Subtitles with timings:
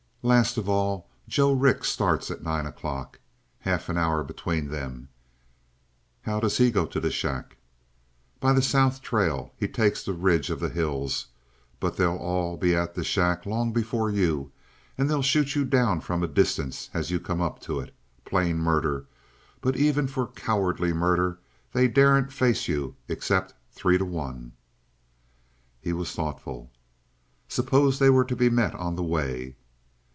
[0.23, 3.19] "Last of all, Joe Rix starts at nine o'clock.
[3.61, 5.09] Half an hour between them."
[6.21, 7.57] "How does he go to the shack?"
[8.39, 9.51] "By the south trail.
[9.57, 11.25] He takes the ridge of the hills.
[11.79, 14.51] But they'll all be at the shack long before you
[14.95, 17.91] and they'll shoot you down from a distance as you come up to it.
[18.23, 19.07] Plain murder,
[19.59, 21.39] but even for cowardly murder
[21.73, 24.51] they daren't face you except three to one."
[25.81, 26.69] He was thoughtful.
[27.47, 29.55] "Suppose they were to be met on the way?"